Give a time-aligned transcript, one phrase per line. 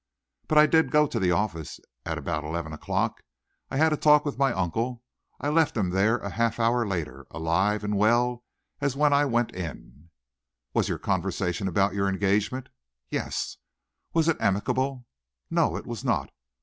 [0.47, 3.21] But I did go to the office at about eleven o'clock.
[3.69, 5.03] I had a talk with my uncle,
[5.39, 8.43] and I left him there a half hour later alive and well
[8.79, 10.09] as when I went in."
[10.73, 12.69] "Was your conversation about your engagement?"
[13.11, 13.57] "Yes."
[14.11, 15.05] "Was it amicable?"
[15.51, 16.31] "No, it was not!